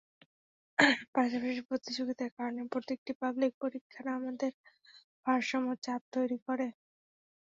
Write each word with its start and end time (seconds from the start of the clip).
পাশাপাশি 1.15 1.61
প্রতিযোগিতার 1.69 2.31
কারণে 2.37 2.61
প্রত্যেকটি 2.71 3.11
পাবলিক 3.21 3.51
পরীক্ষার 3.61 4.05
আমাদের 4.17 4.51
পাহাড়সম 5.25 5.63
চাপ 5.83 6.01
তৈরি 6.13 6.37
করে। 6.47 6.67